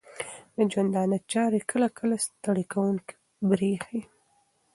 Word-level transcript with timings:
د 0.55 0.57
ژوندانه 0.71 1.17
چارې 1.31 1.59
کله 1.71 1.87
کله 1.97 2.15
ستړې 2.25 2.65
کوونکې 2.73 3.15
بریښې 3.49 4.01